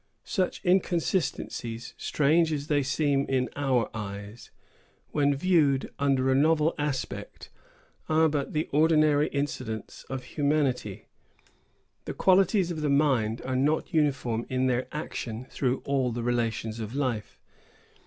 [0.25, 4.49] Such inconsistencies, strange as they seem in our eyes,
[5.11, 7.51] when viewed under a novel aspect,
[8.09, 11.05] are but the ordinary incidents of humanity.
[12.05, 16.79] The qualities of the mind are not uniform in their action through all the relations
[16.79, 17.39] of life.